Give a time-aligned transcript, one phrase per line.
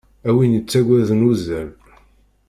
[0.27, 1.69] A win yettaggaden uzzal.